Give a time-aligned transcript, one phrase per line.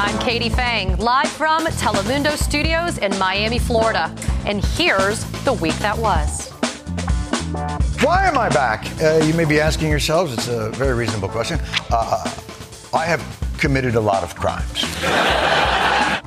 [0.00, 4.14] I'm Katie Phang, live from Telemundo Studios in Miami, Florida.
[4.46, 6.50] And here's the week that was.
[8.00, 8.86] Why am I back?
[9.02, 10.32] Uh, you may be asking yourselves.
[10.32, 11.58] It's a very reasonable question.
[11.90, 12.24] Uh,
[12.94, 13.20] I have
[13.58, 14.82] committed a lot of crimes.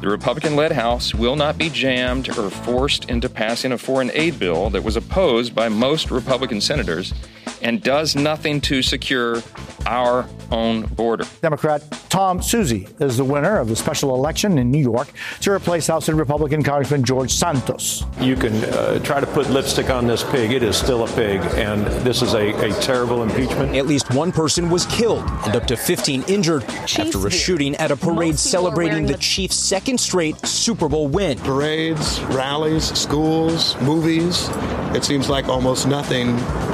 [0.02, 4.38] The Republican led House will not be jammed or forced into passing a foreign aid
[4.38, 7.14] bill that was opposed by most Republican senators
[7.62, 9.42] and does nothing to secure
[9.86, 11.26] our own border.
[11.42, 15.10] Democrat Tom Suozzi is the winner of the special election in New York
[15.42, 18.04] to replace House Republican Congressman George Santos.
[18.20, 20.52] You can uh, try to put lipstick on this pig.
[20.52, 23.76] It is still a pig, and this is a, a terrible impeachment.
[23.76, 27.76] At least one person was killed and up to 15 injured Chiefs after a shooting
[27.76, 31.38] at a parade celebrating the Chiefs' second straight Super Bowl win.
[31.40, 34.50] Parades, rallies, schools, movies.
[34.94, 36.30] It seems like almost nothing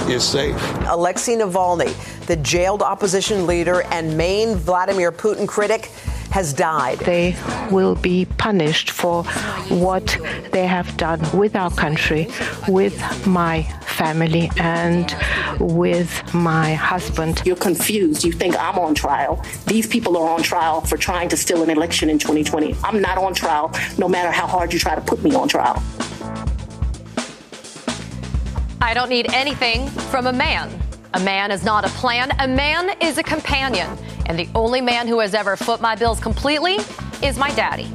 [0.10, 0.56] is safe.
[0.88, 1.94] Alexei Navalny,
[2.28, 5.92] the jailed opposition leader and main Vladimir Putin critic,
[6.32, 7.00] has died.
[7.00, 7.36] They
[7.72, 9.24] will be punished for
[9.70, 10.18] what
[10.52, 12.28] they have done with our country,
[12.68, 15.16] with my family, and
[15.60, 17.42] with my husband.
[17.46, 18.24] You're confused.
[18.24, 19.44] You think I'm on trial.
[19.66, 22.76] These people are on trial for trying to steal an election in 2020.
[22.84, 25.82] I'm not on trial, no matter how hard you try to put me on trial.
[28.80, 30.87] I don't need anything from a man.
[31.18, 33.90] A man is not a plan, a man is a companion.
[34.28, 36.78] And the only man who has ever foot my bills completely
[37.24, 37.92] is my daddy.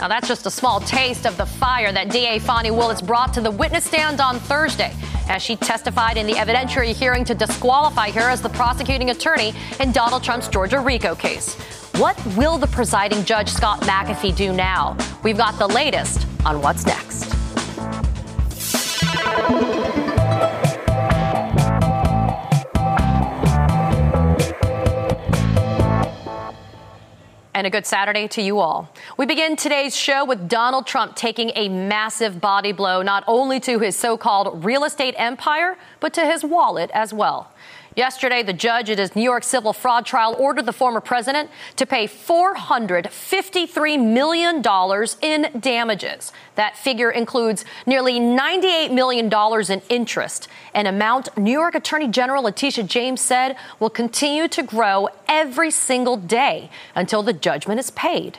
[0.00, 3.40] Now, that's just a small taste of the fire that DA Fani Willis brought to
[3.40, 4.92] the witness stand on Thursday
[5.28, 9.92] as she testified in the evidentiary hearing to disqualify her as the prosecuting attorney in
[9.92, 11.54] Donald Trump's Georgia RICO case.
[12.00, 14.96] What will the presiding judge Scott McAfee do now?
[15.22, 17.33] We've got the latest on what's next.
[27.54, 28.90] And a good Saturday to you all.
[29.16, 33.78] We begin today's show with Donald Trump taking a massive body blow not only to
[33.78, 37.52] his so called real estate empire, but to his wallet as well.
[37.96, 41.86] Yesterday, the judge at his New York civil fraud trial ordered the former president to
[41.86, 44.62] pay $453 million
[45.22, 46.32] in damages.
[46.56, 49.32] That figure includes nearly $98 million
[49.70, 55.08] in interest, an amount New York Attorney General Letitia James said will continue to grow
[55.28, 58.38] every single day until the judgment is paid.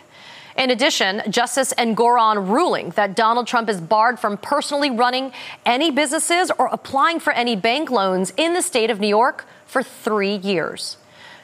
[0.58, 5.34] In addition, Justice Engoron ruling that Donald Trump is barred from personally running
[5.66, 9.84] any businesses or applying for any bank loans in the state of New York for
[9.84, 10.96] three years.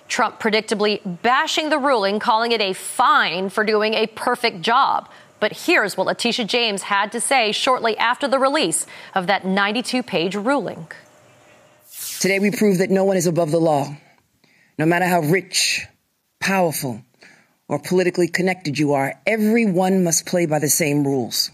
[0.07, 5.09] Trump predictably bashing the ruling, calling it a fine for doing a perfect job.
[5.41, 10.03] But here's what Letitia James had to say shortly after the release of that 92
[10.03, 10.87] page ruling.
[12.19, 13.93] Today, we prove that no one is above the law,
[14.77, 15.85] no matter how rich,
[16.39, 17.01] powerful,
[17.71, 21.49] or politically connected you are, everyone must play by the same rules.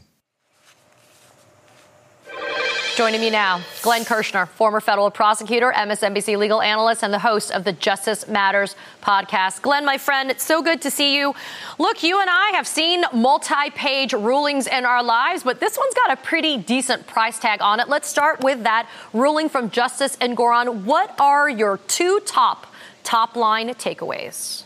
[2.95, 7.63] Joining me now, Glenn Kirschner, former federal prosecutor, MSNBC legal analyst, and the host of
[7.63, 9.61] the Justice Matters podcast.
[9.61, 11.35] Glenn, my friend, it's so good to see you.
[11.77, 15.93] Look, you and I have seen multi page rulings in our lives, but this one's
[15.93, 17.87] got a pretty decent price tag on it.
[17.87, 20.81] Let's start with that ruling from Justice Engoron.
[20.81, 22.65] What are your two top,
[23.03, 24.63] top line takeaways?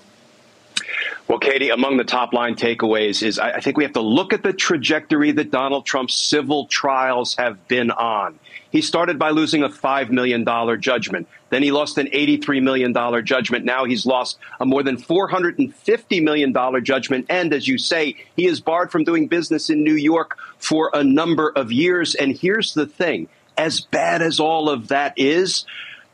[1.27, 4.43] Well, Katie, among the top line takeaways is I think we have to look at
[4.43, 8.39] the trajectory that Donald Trump's civil trials have been on.
[8.71, 10.45] He started by losing a $5 million
[10.79, 11.27] judgment.
[11.49, 13.65] Then he lost an $83 million judgment.
[13.65, 17.25] Now he's lost a more than $450 million judgment.
[17.29, 21.03] And as you say, he is barred from doing business in New York for a
[21.03, 22.15] number of years.
[22.15, 23.27] And here's the thing
[23.57, 25.65] as bad as all of that is,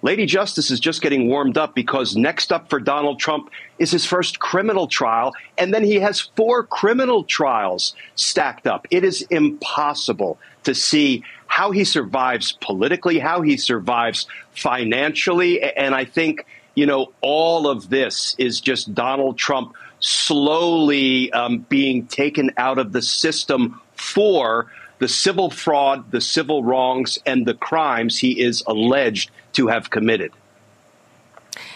[0.03, 3.49] Lady Justice is just getting warmed up because next up for Donald Trump
[3.79, 8.87] is his first criminal trial, and then he has four criminal trials stacked up.
[8.91, 16.05] It is impossible to see how he survives politically, how he survives financially, and I
[16.05, 22.77] think, you know, all of this is just Donald Trump slowly um, being taken out
[22.77, 24.67] of the system for
[25.00, 30.31] the civil fraud, the civil wrongs, and the crimes he is alleged to have committed.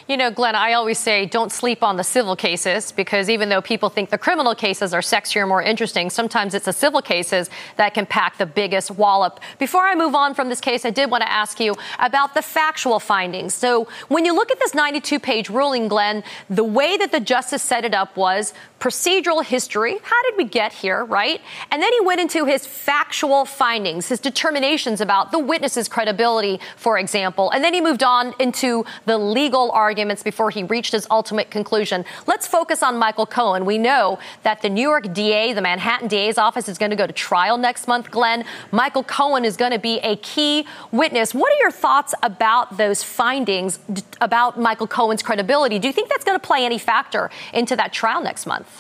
[0.08, 3.62] You know, Glenn, I always say don't sleep on the civil cases because even though
[3.62, 7.96] people think the criminal cases are sexier, more interesting, sometimes it's the civil cases that
[7.96, 9.40] can pack the biggest wallop.
[9.58, 12.44] Before I move on from this case, I did want to ask you about the
[12.44, 13.56] factual findings.
[13.56, 17.64] So when you look at this 92 page ruling, Glenn, the way that the justice
[17.64, 19.98] set it up was procedural history.
[20.02, 21.40] How did we get here, right?
[21.70, 26.98] And then he went into his factual findings, his determinations about the witness's credibility, for
[26.98, 27.52] example.
[27.52, 32.04] And then he moved on into the legal arguments before he reached his ultimate conclusion.
[32.26, 33.66] Let's focus on Michael Cohen.
[33.66, 37.06] We know that the New York DA, the Manhattan DA's office, is going to go
[37.06, 38.10] to trial next month.
[38.10, 41.36] Glenn, Michael Cohen is going to be a key witness.
[41.36, 43.78] What are your thoughts about those findings
[44.20, 45.78] about Michael Cohen's credibility?
[45.78, 48.71] Do you think that's going to play any factor into that trial next month?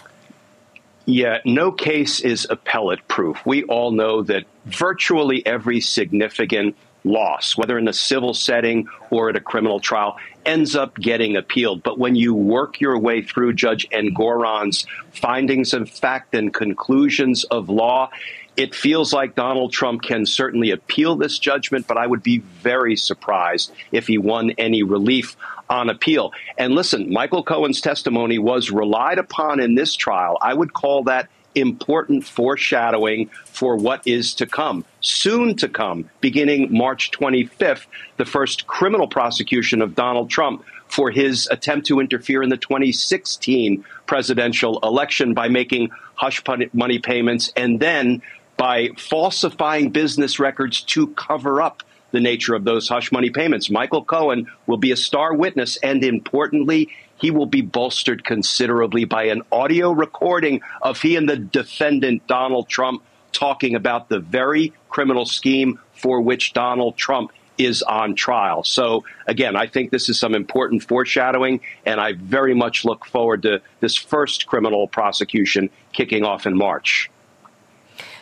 [1.06, 3.38] Yeah, no case is appellate proof.
[3.45, 9.36] We all know that virtually every significant loss, whether in a civil setting or at
[9.36, 11.81] a criminal trial, ends up getting appealed.
[11.83, 17.69] But when you work your way through Judge Engoron's findings of fact and conclusions of
[17.69, 18.09] law,
[18.57, 22.95] it feels like Donald Trump can certainly appeal this judgment, but I would be very
[22.95, 25.38] surprised if he won any relief
[25.71, 26.33] on appeal.
[26.57, 30.38] And listen, Michael Cohen's testimony was relied upon in this trial.
[30.41, 36.71] I would call that important foreshadowing for what is to come, soon to come, beginning
[36.71, 37.85] March 25th,
[38.18, 43.85] the first criminal prosecution of Donald Trump for his attempt to interfere in the 2016
[44.06, 46.41] presidential election by making hush
[46.73, 48.21] money payments and then
[48.57, 53.69] by falsifying business records to cover up the nature of those hush money payments.
[53.69, 59.25] Michael Cohen will be a star witness, and importantly, he will be bolstered considerably by
[59.25, 65.25] an audio recording of he and the defendant, Donald Trump, talking about the very criminal
[65.25, 68.63] scheme for which Donald Trump is on trial.
[68.63, 73.43] So, again, I think this is some important foreshadowing, and I very much look forward
[73.43, 77.09] to this first criminal prosecution kicking off in March.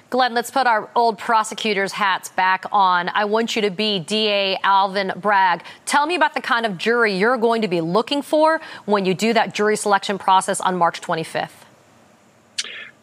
[0.10, 3.10] Glenn, let's put our old prosecutors' hats back on.
[3.10, 5.62] I want you to be DA Alvin Bragg.
[5.86, 9.14] Tell me about the kind of jury you're going to be looking for when you
[9.14, 11.52] do that jury selection process on March 25th.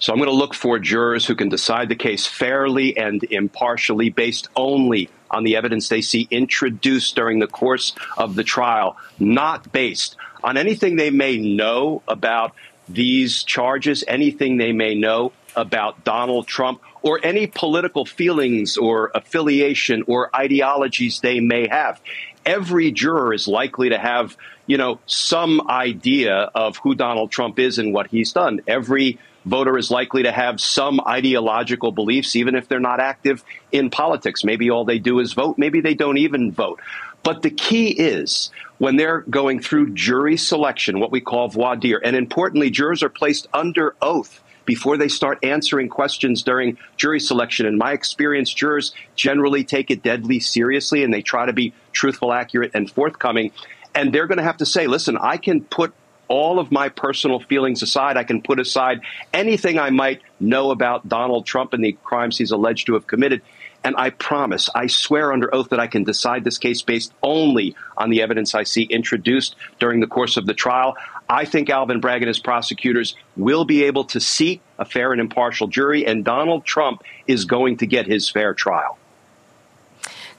[0.00, 4.10] So I'm going to look for jurors who can decide the case fairly and impartially
[4.10, 9.70] based only on the evidence they see introduced during the course of the trial, not
[9.70, 12.52] based on anything they may know about
[12.88, 20.02] these charges, anything they may know about Donald Trump or any political feelings or affiliation
[20.08, 22.00] or ideologies they may have.
[22.44, 24.36] Every juror is likely to have,
[24.66, 28.60] you know, some idea of who Donald Trump is and what he's done.
[28.66, 33.88] Every voter is likely to have some ideological beliefs, even if they're not active in
[33.88, 34.42] politics.
[34.42, 35.58] Maybe all they do is vote.
[35.58, 36.80] Maybe they don't even vote.
[37.22, 42.00] But the key is when they're going through jury selection, what we call voir dire,
[42.02, 47.64] and importantly, jurors are placed under oath before they start answering questions during jury selection.
[47.64, 52.32] In my experience, jurors generally take it deadly seriously and they try to be truthful,
[52.32, 53.52] accurate, and forthcoming.
[53.94, 55.94] And they're going to have to say, listen, I can put
[56.28, 58.16] all of my personal feelings aside.
[58.16, 59.00] I can put aside
[59.32, 63.42] anything I might know about Donald Trump and the crimes he's alleged to have committed.
[63.86, 67.76] And I promise, I swear under oath that I can decide this case based only
[67.96, 70.96] on the evidence I see introduced during the course of the trial.
[71.28, 75.20] I think Alvin Bragg and his prosecutors will be able to seat a fair and
[75.20, 78.98] impartial jury, and Donald Trump is going to get his fair trial.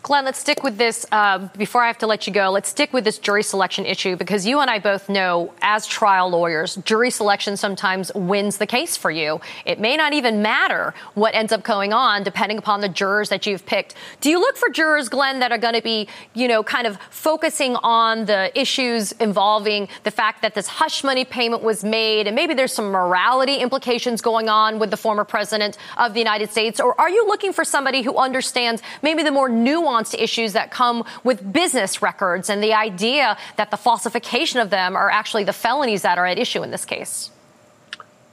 [0.07, 2.50] Glenn, let's stick with this uh, before I have to let you go.
[2.50, 6.30] Let's stick with this jury selection issue because you and I both know, as trial
[6.30, 9.42] lawyers, jury selection sometimes wins the case for you.
[9.65, 13.45] It may not even matter what ends up going on depending upon the jurors that
[13.45, 13.95] you've picked.
[14.21, 16.98] Do you look for jurors, Glenn, that are going to be, you know, kind of
[17.09, 22.36] focusing on the issues involving the fact that this hush money payment was made and
[22.38, 26.80] maybe there's some morality implications going on with the former president of the United States?
[26.80, 30.71] Or are you looking for somebody who understands maybe the more nuanced nuanced issues that
[30.71, 35.54] come with business records and the idea that the falsification of them are actually the
[35.54, 37.31] felonies that are at issue in this case?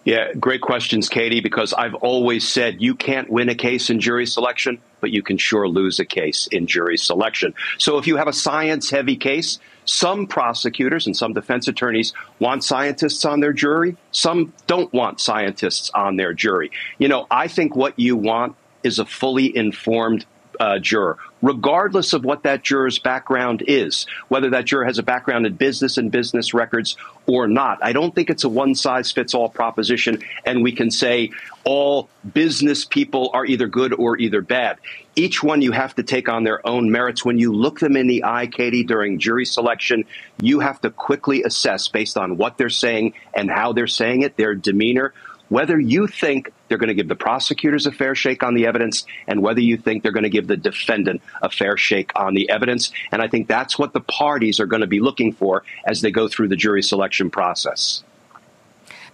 [0.04, 4.26] Yeah, great questions, Katie, because I've always said you can't win a case in jury
[4.26, 7.54] selection, but you can sure lose a case in jury selection.
[7.78, 12.64] So if you have a science heavy case, some prosecutors and some defense attorneys want
[12.64, 13.96] scientists on their jury.
[14.12, 16.70] Some don't want scientists on their jury.
[16.98, 20.26] You know, I think what you want is a fully informed
[20.60, 25.44] uh, juror, regardless of what that juror's background is, whether that juror has a background
[25.44, 26.96] in business and business records
[27.26, 27.78] or not.
[27.82, 31.32] I don't think it's a one size fits all proposition, and we can say
[31.62, 34.78] all business people are either good or either bad.
[35.16, 37.26] Each one you have to take on their own merits.
[37.26, 40.06] When you look them in the eye, Katie, during jury selection,
[40.40, 44.38] you have to quickly assess based on what they're saying and how they're saying it,
[44.38, 45.12] their demeanor
[45.48, 49.04] whether you think they're going to give the prosecutors a fair shake on the evidence
[49.26, 52.48] and whether you think they're going to give the defendant a fair shake on the
[52.50, 52.90] evidence.
[53.12, 56.10] And I think that's what the parties are going to be looking for as they
[56.10, 58.02] go through the jury selection process.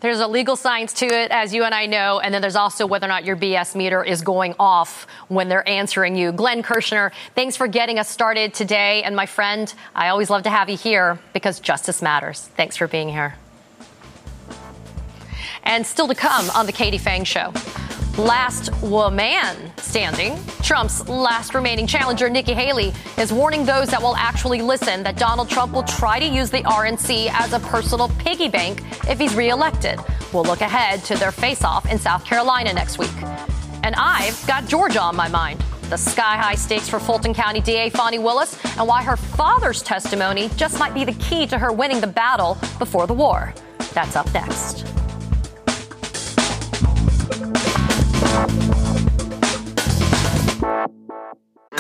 [0.01, 2.87] There's a legal science to it, as you and I know, and then there's also
[2.87, 6.33] whether or not your BS meter is going off when they're answering you.
[6.33, 9.03] Glenn Kirschner, thanks for getting us started today.
[9.03, 12.41] And my friend, I always love to have you here because justice matters.
[12.41, 13.35] Thanks for being here.
[15.65, 17.53] And still to come on The Katie Phang Show.
[18.21, 24.61] Last woman standing, Trump's last remaining challenger, Nikki Haley, is warning those that will actually
[24.61, 28.83] listen that Donald Trump will try to use the RNC as a personal piggy bank
[29.09, 29.99] if he's reelected.
[30.33, 33.15] We'll look ahead to their face off in South Carolina next week.
[33.83, 35.65] And I've got Georgia on my mind.
[35.89, 40.51] The sky high stakes for Fulton County DA Fani Willis and why her father's testimony
[40.57, 43.55] just might be the key to her winning the battle before the war.
[43.93, 44.87] That's up next.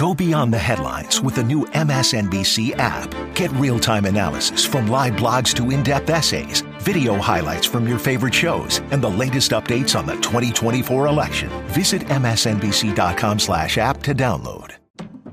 [0.00, 3.10] Go beyond the headlines with the new MSNBC app.
[3.34, 7.98] Get real time analysis from live blogs to in depth essays, video highlights from your
[7.98, 11.50] favorite shows, and the latest updates on the 2024 election.
[11.68, 14.79] Visit MSNBC.com slash app to download.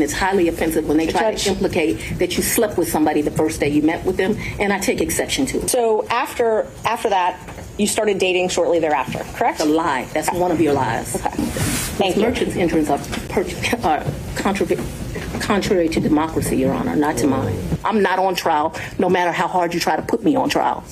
[0.00, 3.30] And it's highly offensive when they try to implicate that you slept with somebody the
[3.30, 5.68] first day you met with them, and I take exception to it.
[5.68, 7.38] So after after that,
[7.76, 9.60] you started dating shortly thereafter, correct?
[9.60, 10.08] A lie.
[10.14, 11.16] That's one of your lies.
[11.16, 11.28] Okay.
[12.00, 12.22] Thank you.
[12.22, 13.44] Merchants' interests are, per-
[13.86, 14.06] are
[15.36, 17.58] contrary to democracy, Your Honor, not to mine.
[17.84, 20.82] I'm not on trial, no matter how hard you try to put me on trial.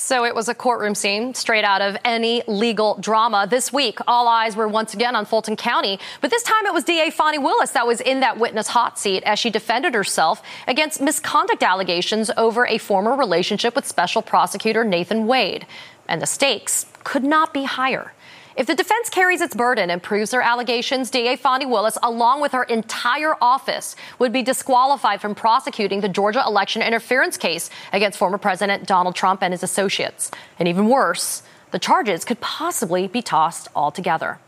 [0.00, 3.46] So it was a courtroom scene straight out of any legal drama.
[3.48, 6.84] This week, all eyes were once again on Fulton County, but this time it was
[6.84, 11.02] DA Fani Willis that was in that witness hot seat as she defended herself against
[11.02, 15.66] misconduct allegations over a former relationship with special prosecutor Nathan Wade.
[16.08, 18.14] And the stakes could not be higher.
[18.60, 22.52] If the defense carries its burden and proves their allegations, DA Fani Willis, along with
[22.52, 28.36] her entire office, would be disqualified from prosecuting the Georgia election interference case against former
[28.36, 30.30] President Donald Trump and his associates.
[30.58, 34.38] And even worse, the charges could possibly be tossed altogether.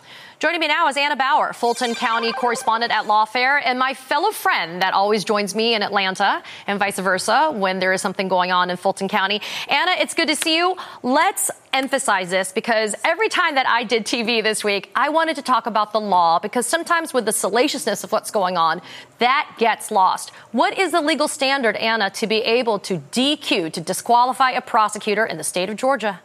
[0.43, 4.83] Joining me now is Anna Bower, Fulton County correspondent at Lawfare, and my fellow friend
[4.83, 8.69] that always joins me in Atlanta and vice versa when there is something going on
[8.69, 9.41] in Fulton County.
[9.69, 10.77] Anna, it's good to see you.
[11.05, 15.43] Let's emphasize this because every time that I did TV this week, I wanted to
[15.43, 18.83] talk about the law because sometimes with the salaciousness of what's going on,
[19.21, 20.31] that gets lost.
[20.51, 25.25] What is the legal standard, Anna, to be able to DQ, to disqualify a prosecutor
[25.25, 26.19] in the state of Georgia?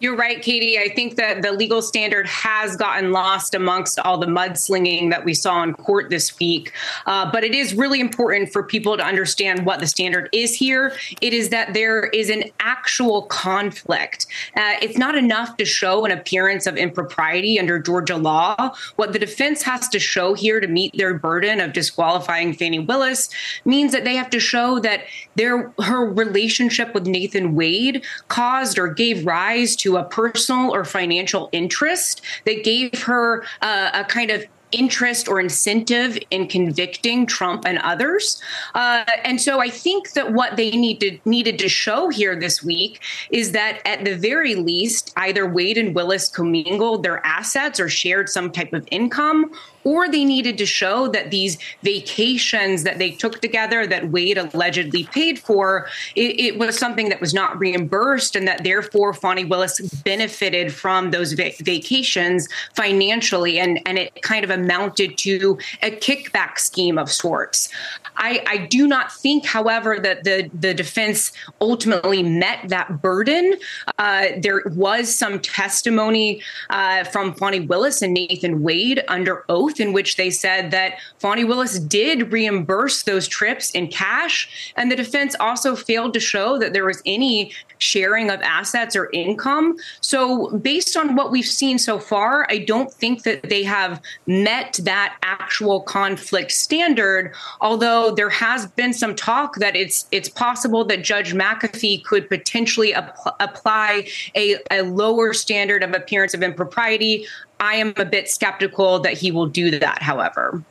[0.00, 0.78] You're right, Katie.
[0.78, 5.34] I think that the legal standard has gotten lost amongst all the mudslinging that we
[5.34, 6.72] saw in court this week.
[7.04, 10.96] Uh, but it is really important for people to understand what the standard is here.
[11.20, 14.26] It is that there is an actual conflict.
[14.56, 18.74] Uh, it's not enough to show an appearance of impropriety under Georgia law.
[18.96, 23.28] What the defense has to show here to meet their burden of disqualifying Fani Willis
[23.66, 25.02] means that they have to show that
[25.34, 31.48] their her relationship with Nathan Wade caused or gave rise to a personal or financial
[31.52, 37.78] interest that gave her uh, a kind of interest or incentive in convicting Trump and
[37.78, 38.40] others.
[38.74, 43.00] Uh, and so I think that what they needed needed to show here this week
[43.30, 48.28] is that at the very least, either Wade and Willis commingled their assets or shared
[48.28, 49.52] some type of income,
[49.84, 55.04] or they needed to show that these vacations that they took together that Wade allegedly
[55.04, 59.80] paid for, it, it was something that was not reimbursed, and that therefore Fani Willis
[60.04, 66.58] benefited from those va- vacations financially, and and it kind of amounted to a kickback
[66.58, 67.68] scheme of sorts.
[68.16, 73.54] I, I do not think, however, that the the defense ultimately met that burden.
[73.98, 79.92] Uh, there was some testimony uh, from Fani Willis and Nathan Wade under oath in
[79.92, 85.36] which they said that Fani Willis did reimburse those trips in cash, and the defense
[85.38, 89.76] also failed to show that there was any sharing of assets or income.
[90.00, 94.78] So, based on what we've seen so far, I don't think that they have met
[94.82, 97.34] that actual conflict standard.
[97.60, 102.94] Although there has been some talk that it's it's possible that Judge McAfee could potentially
[102.94, 107.26] ap- apply a, a lower standard of appearance of impropriety.
[107.60, 110.64] I am a bit skeptical that he will do that, however.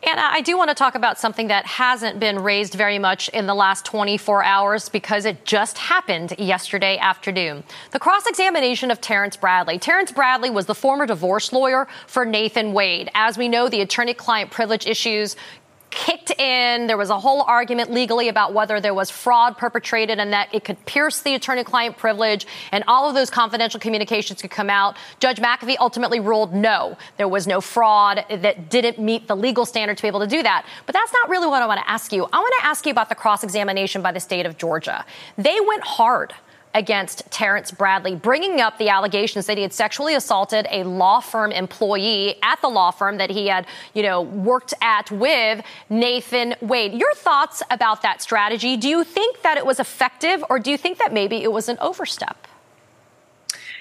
[0.00, 3.46] And I do want to talk about something that hasn't been raised very much in
[3.46, 7.64] the last 24 hours because it just happened yesterday afternoon.
[7.90, 9.76] The cross examination of Terrence Bradley.
[9.78, 13.10] Terrence Bradley was the former divorce lawyer for Nathan Wade.
[13.12, 15.34] As we know, the attorney client privilege issues
[15.98, 16.86] kicked in.
[16.86, 20.62] There was a whole argument legally about whether there was fraud perpetrated and that it
[20.62, 24.96] could pierce the attorney client privilege and all of those confidential communications could come out.
[25.18, 29.96] Judge McAfee ultimately ruled no, there was no fraud that didn't meet the legal standard
[29.96, 30.64] to be able to do that.
[30.86, 32.28] But that's not really what I want to ask you.
[32.32, 35.04] I want to ask you about the cross examination by the state of Georgia.
[35.36, 36.32] They went hard
[36.78, 41.50] against Terrence Bradley, bringing up the allegations that he had sexually assaulted a law firm
[41.50, 46.94] employee at the law firm that he had, you know, worked at with Nathan Wade.
[46.94, 48.76] Your thoughts about that strategy?
[48.76, 51.68] Do you think that it was effective or do you think that maybe it was
[51.68, 52.46] an overstep?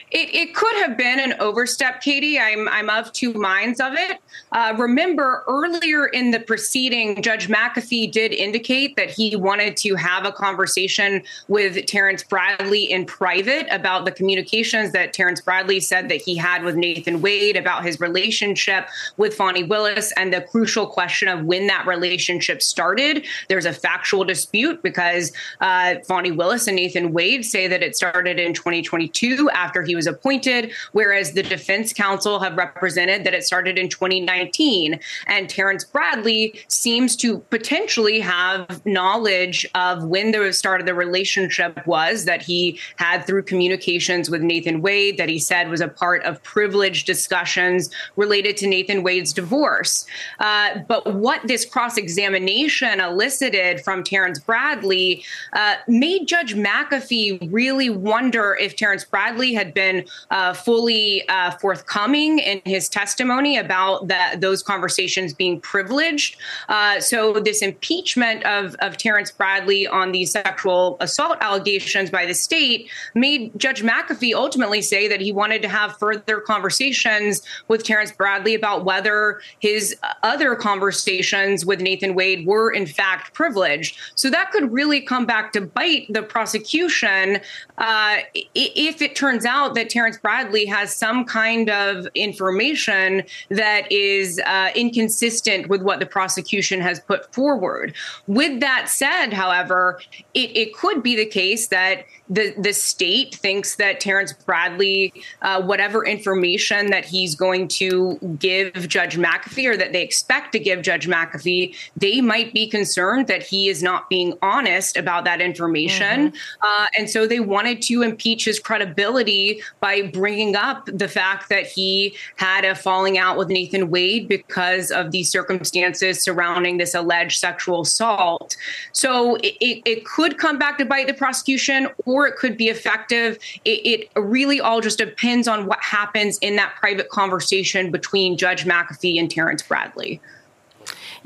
[0.10, 2.40] It, it, could have been an overstep, Katie.
[2.40, 4.20] I'm, I'm of two minds of it.
[4.54, 10.26] Uh, remember, earlier in the proceeding, Judge McAfee did indicate that he wanted to have
[10.26, 16.22] a conversation with Terrence Bradley in private about the communications that Terrence Bradley said that
[16.22, 18.88] he had with Nathan Wade about his relationship
[19.18, 23.26] with Fani Willis and the crucial question of when that relationship started.
[23.50, 28.40] There's a factual dispute because uh, Fani Willis and Nathan Wade say that it started
[28.40, 33.78] in 2022 after he was appointed, whereas the defense counsel have represented that it started
[33.78, 35.00] in 2019.
[35.28, 41.86] And Terrence Bradley seems to potentially have knowledge of when the start of the relationship
[41.86, 46.24] was that he had through communications with Nathan Wade, that he said was a part
[46.24, 50.06] of privileged discussions related to Nathan Wade's divorce.
[50.40, 55.24] Uh, but what this cross examination elicited from Terrence Bradley
[55.54, 61.52] uh, made Judge McAfee really wonder if Terrence Bradley had been been uh, fully uh,
[61.52, 66.38] forthcoming in his testimony about that those conversations being privileged.
[66.70, 72.34] Uh, so this impeachment of of Terrence Bradley on these sexual assault allegations by the
[72.34, 78.12] state made Judge McAfee ultimately say that he wanted to have further conversations with Terrence
[78.12, 83.98] Bradley about whether his other conversations with Nathan Wade were in fact privileged.
[84.16, 87.40] So that could really come back to bite the prosecution
[87.78, 94.42] uh, if it turns out that Terrence Bradley has some kind of information that is
[94.46, 97.94] uh, inconsistent with what the prosecution has put forward.
[98.26, 100.02] With that said, however,
[100.34, 105.62] it, it could be the case that the the state thinks that Terrence Bradley, uh,
[105.62, 110.82] whatever information that he's going to give Judge McAfee or that they expect to give
[110.82, 116.32] Judge McAfee, they might be concerned that he is not being honest about that information,
[116.32, 116.36] mm-hmm.
[116.62, 121.66] uh, and so they wanted to impeach his credibility by bringing up the fact that
[121.66, 127.40] he had a falling out with Nathan Wade because of the circumstances surrounding this alleged
[127.40, 128.56] sexual assault.
[128.92, 131.88] So it, it could come back to bite the prosecution.
[132.06, 133.38] Or or it could be effective.
[133.64, 138.66] It, it really all just depends on what happens in that private conversation between Judge
[138.66, 140.20] McAfee and Terrence Bradley.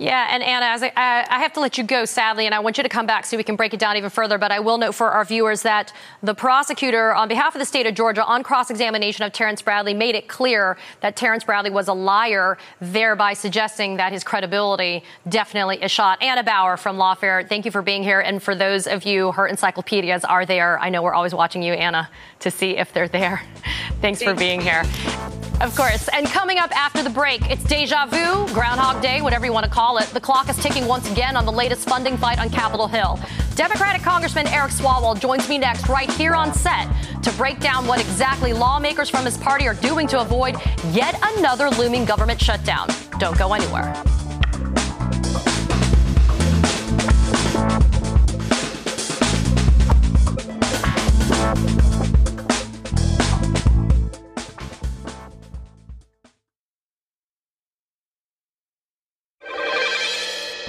[0.01, 2.75] Yeah, and Anna, as I, I, have to let you go, sadly, and I want
[2.75, 4.39] you to come back so we can break it down even further.
[4.39, 7.85] But I will note for our viewers that the prosecutor, on behalf of the state
[7.85, 11.87] of Georgia, on cross examination of Terrence Bradley, made it clear that Terrence Bradley was
[11.87, 16.19] a liar, thereby suggesting that his credibility definitely is shot.
[16.23, 18.21] Anna Bower from Lawfare, thank you for being here.
[18.21, 20.79] And for those of you, her encyclopedias are there.
[20.79, 22.09] I know we're always watching you, Anna,
[22.39, 23.43] to see if they're there.
[24.01, 24.81] Thanks for being here.
[25.61, 26.07] Of course.
[26.11, 29.71] And coming up after the break, it's deja vu, Groundhog Day, whatever you want to
[29.71, 30.07] call it.
[30.07, 33.19] The clock is ticking once again on the latest funding fight on Capitol Hill.
[33.55, 36.89] Democratic Congressman Eric Swalwell joins me next right here on set
[37.21, 40.55] to break down what exactly lawmakers from his party are doing to avoid
[40.89, 42.87] yet another looming government shutdown.
[43.19, 43.93] Don't go anywhere.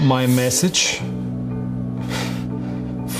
[0.02, 1.00] My message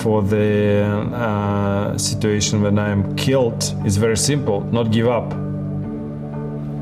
[0.03, 0.83] for the
[1.15, 5.31] uh, situation when I'm killed is very simple not give up.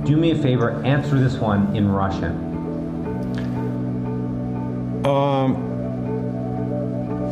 [0.07, 2.33] Do me a favor, answer this one in Russian.
[5.05, 5.57] Um,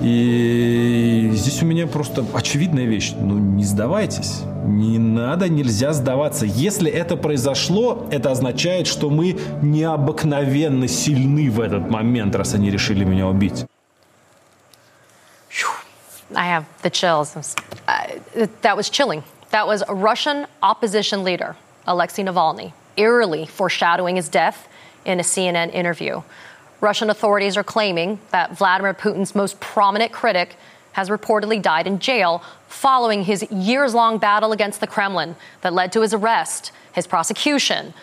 [0.03, 3.15] и здесь у меня просто очевидная вещь.
[3.19, 4.43] Ну, не сдавайтесь.
[4.65, 6.45] Не надо, нельзя сдаваться.
[6.47, 13.05] Если это произошло, это означает, что мы необыкновенно сильны в этот момент, раз они решили
[13.05, 13.67] меня убить.
[16.35, 17.35] I have the chills.
[17.87, 19.25] Uh, that was chilling.
[19.51, 24.69] That was Russian opposition leader, Alexei Navalny, eerily foreshadowing his death
[25.07, 26.23] in a CNN interview.
[26.81, 30.57] Russian authorities are claiming that Vladimir Putin's most prominent critic
[30.93, 35.93] has reportedly died in jail following his years long battle against the Kremlin that led
[35.93, 37.95] to his arrest, his prosecution,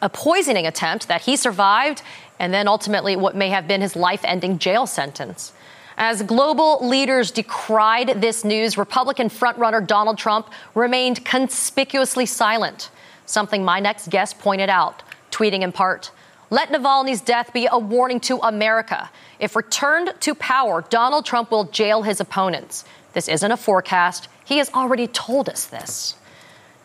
[0.00, 2.02] a poisoning attempt that he survived,
[2.38, 5.52] and then ultimately what may have been his life ending jail sentence.
[5.96, 12.90] As global leaders decried this news, Republican frontrunner Donald Trump remained conspicuously silent,
[13.26, 16.10] something my next guest pointed out, tweeting in part,
[16.50, 19.10] let Navalny's death be a warning to America.
[19.38, 22.84] If returned to power, Donald Trump will jail his opponents.
[23.12, 24.28] This isn't a forecast.
[24.44, 26.16] He has already told us this.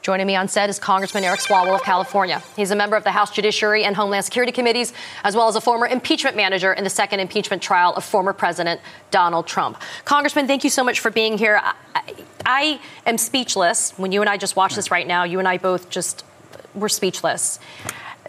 [0.02, 2.42] Joining me on set is Congressman Eric Swalwell of California.
[2.56, 4.94] He's a member of the House Judiciary and Homeland Security Committees,
[5.26, 8.80] as well as a former impeachment manager in the second impeachment trial of former President
[9.12, 9.78] Donald Trump.
[10.06, 11.60] Congressman, thank you so much for being here.
[11.62, 12.14] I,
[12.46, 13.92] I am speechless.
[13.98, 16.24] When you and I just watch this right now, you and I both just
[16.74, 17.60] were speechless.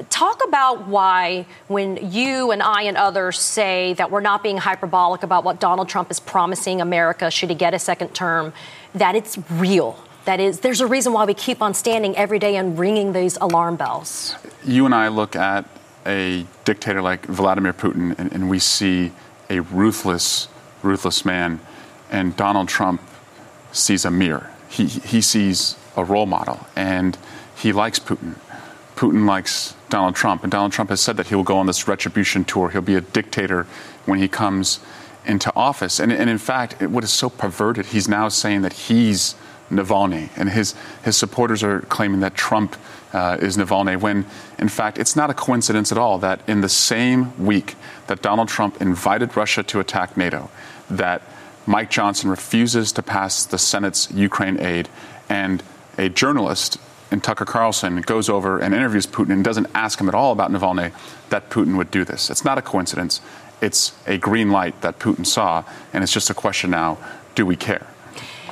[0.09, 5.23] Talk about why, when you and I and others say that we're not being hyperbolic
[5.23, 8.53] about what Donald Trump is promising America should he get a second term,
[8.95, 12.57] that it's real that is, there's a reason why we keep on standing every day
[12.57, 14.37] and ringing these alarm bells.
[14.65, 15.65] You and I look at
[16.07, 19.13] a dictator like Vladimir Putin and, and we see
[19.49, 20.49] a ruthless,
[20.83, 21.61] ruthless man,
[22.11, 23.01] and Donald Trump
[23.73, 24.51] sees a mirror.
[24.69, 27.19] He, he sees a role model, and
[27.57, 28.37] he likes Putin.
[28.95, 31.87] Putin likes Donald Trump, and Donald Trump has said that he will go on this
[31.87, 32.71] retribution tour.
[32.71, 33.67] He'll be a dictator
[34.07, 34.81] when he comes
[35.27, 36.01] into office.
[36.01, 39.35] And, and in fact, what is so perverted, he's now saying that he's
[39.71, 40.75] Navalny, and his
[41.05, 42.77] his supporters are claiming that Trump
[43.13, 44.01] uh, is Navalny.
[44.01, 44.27] When
[44.59, 47.77] in fact, it's not a coincidence at all that in the same week
[48.09, 50.51] that Donald Trump invited Russia to attack NATO,
[50.91, 51.23] that
[51.67, 54.89] Mike Johnson refuses to pass the Senate's Ukraine aid,
[55.29, 55.63] and
[55.97, 56.79] a journalist
[57.11, 60.51] in Tucker Carlson goes over and interviews Putin and doesn't ask him at all about
[60.51, 60.93] Navalny,
[61.31, 62.31] that Putin would do this.
[62.31, 63.21] It's not a coincidence.
[63.61, 66.99] It's a green light that Putin saw, and it's just a question now
[67.35, 67.87] do we care?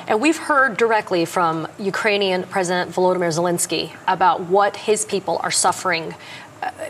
[0.07, 6.15] And we've heard directly from Ukrainian President Volodymyr Zelensky about what his people are suffering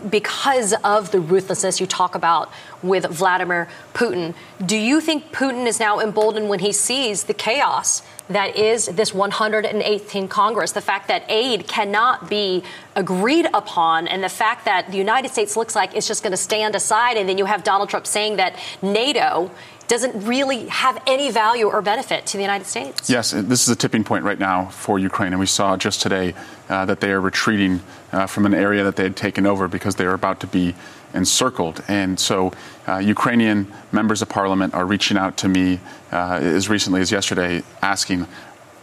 [0.09, 2.51] because of the ruthlessness you talk about
[2.81, 4.33] with Vladimir Putin.
[4.65, 9.11] Do you think Putin is now emboldened when he sees the chaos that is this
[9.11, 12.63] 118th Congress, the fact that aid cannot be
[12.95, 16.37] agreed upon, and the fact that the United States looks like it's just going to
[16.37, 19.49] stand aside, and then you have Donald Trump saying that NATO
[19.89, 23.09] doesn't really have any value or benefit to the United States.
[23.09, 26.35] Yes, this is a tipping point right now for Ukraine, and we saw just today
[26.69, 27.81] uh, that they are retreating
[28.13, 30.75] uh, from an area that they had taken over because they are about to be
[31.15, 31.83] encircled.
[31.87, 32.53] And so,
[32.87, 35.79] uh, Ukrainian members of parliament are reaching out to me
[36.11, 38.27] uh, as recently as yesterday, asking,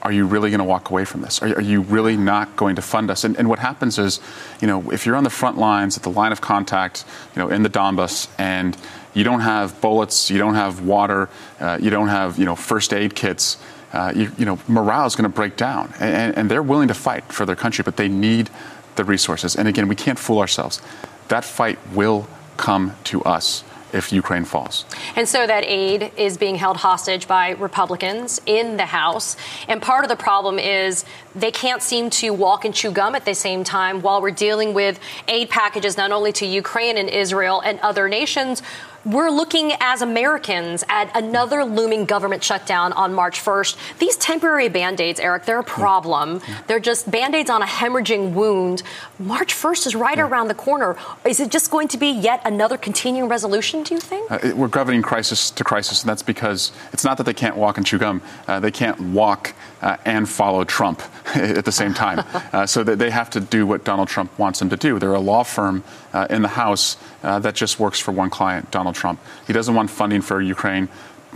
[0.03, 1.43] are you really going to walk away from this?
[1.43, 3.25] Are, are, you really not going to fund us?
[3.25, 4.21] And, and, what happens is,
[4.61, 7.49] you know, if you're on the front lines at the line of contact, you know,
[7.49, 8.77] in the Donbass, and
[9.17, 12.93] you don't have bullets, you don't have water, uh, you don't have you know first
[12.93, 13.57] aid kits.
[13.93, 16.93] Uh, you, you, know, morale is going to break down, and, and they're willing to
[16.93, 18.51] fight for their country, but they need
[18.97, 19.57] the resources.
[19.57, 20.83] And again, we can't fool ourselves.
[21.29, 24.85] That fight will come to us if Ukraine falls.
[25.15, 29.37] And so that aid is being held hostage by Republicans in the House.
[29.69, 33.25] And part of the problem is they can't seem to walk and chew gum at
[33.25, 34.99] the same time while we're dealing with
[35.29, 38.63] aid packages not only to Ukraine and Israel and other nations
[39.07, 43.99] we're looking as Americans at another looming government shutdown on March 1st.
[43.99, 46.41] These temporary band aids, Eric, they're a problem.
[46.47, 46.63] Yeah.
[46.67, 48.83] They're just band aids on a hemorrhaging wound.
[49.21, 50.27] March 1st is right yeah.
[50.27, 50.97] around the corner.
[51.25, 54.31] Is it just going to be yet another continuing resolution, do you think?
[54.31, 57.77] Uh, we're governing crisis to crisis, and that's because it's not that they can't walk
[57.77, 61.01] and chew gum, uh, they can't walk uh, and follow Trump
[61.37, 62.25] at the same time.
[62.53, 64.99] Uh, so that they have to do what Donald Trump wants them to do.
[64.99, 65.83] They're a law firm
[66.17, 69.21] uh, in the House uh, that just works for one client, Donald Trump.
[69.47, 70.89] He doesn't want funding for Ukraine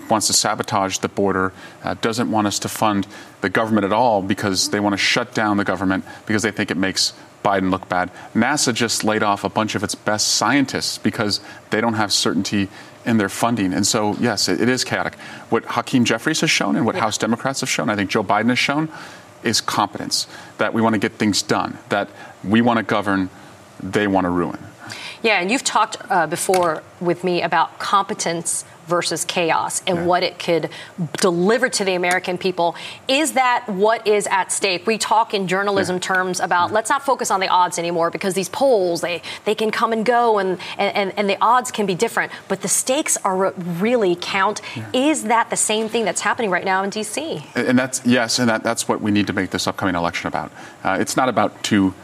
[0.09, 1.53] wants to sabotage the border,
[1.85, 3.07] uh, doesn't want us to fund
[3.43, 6.71] the government at all because they want to shut down the government because they think
[6.71, 7.13] it makes
[7.45, 8.11] Biden look bad.
[8.35, 11.41] NASA just laid off a bunch of its best scientists because
[11.71, 12.69] they don't have certainty
[13.07, 13.73] in their funding.
[13.73, 15.15] And so, yes, it, it is chaotic.
[15.49, 17.03] What Hakeem Jeffries has shown and what yeah.
[17.03, 18.89] House Democrats have shown, I think Joe Biden has shown,
[19.43, 20.27] is competence.
[20.59, 22.09] That we want to get things done, that
[22.45, 23.31] we want to govern,
[23.83, 24.59] they want to ruin.
[25.23, 30.05] Yeah, and you've talked uh, before with me about competence versus chaos and yeah.
[30.05, 30.69] what it could
[31.19, 32.75] deliver to the American people.
[33.09, 34.87] Is that what is at stake?
[34.87, 36.01] We talk in journalism yeah.
[36.01, 36.75] terms about yeah.
[36.75, 40.05] let's not focus on the odds anymore because these polls they they can come and
[40.05, 44.61] go and and, and the odds can be different, but the stakes are really count.
[44.93, 47.45] Is that the same thing that's happening right now in D.C.?
[47.55, 50.51] And that's yes, and that, that's what we need to make this upcoming election about.
[50.83, 51.95] Uh, it's not about two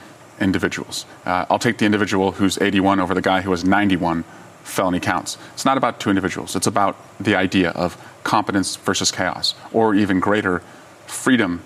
[0.41, 1.07] individuals.
[1.25, 4.25] Uh, I'll take the individual who's 81 over the guy who was 91
[4.65, 5.39] felony counts.
[5.55, 6.57] It's not about two individuals.
[6.57, 10.61] It's about the idea of competence versus chaos, or even greater
[11.07, 11.63] freedom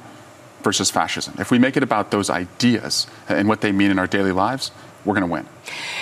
[0.62, 1.35] versus fascism.
[1.38, 4.70] If we make it about those ideas and what they mean in our daily lives,
[5.04, 5.46] we're going to win.